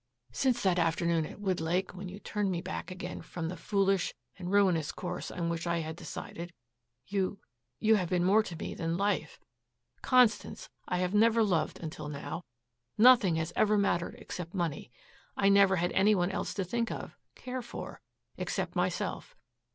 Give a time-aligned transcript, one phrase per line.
[0.31, 4.51] "Since that afternoon at Woodlake when you turned me back again from the foolish and
[4.51, 6.53] ruinous course on which I had decided
[7.05, 7.37] you
[7.77, 9.39] you have been more to me than life.
[10.01, 12.45] Constance, I have never loved until now.
[12.97, 14.91] Nothing has ever mattered except money.
[15.37, 18.01] I never had any one else to think of, care for,
[18.39, 19.35] except myself.